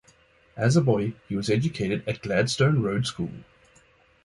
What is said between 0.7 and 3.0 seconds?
a boy, he was educated at Gladstone